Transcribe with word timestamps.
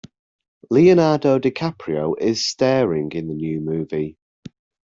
Leonardo 0.71 1.37
DiCaprio 1.37 2.15
is 2.19 2.43
staring 2.47 3.11
in 3.11 3.27
the 3.27 3.35
new 3.35 3.59
movie. 3.61 4.17